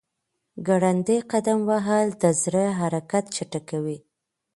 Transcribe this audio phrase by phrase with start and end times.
[0.67, 3.97] ګړندی قدم وهل د زړه حرکت چټکوي.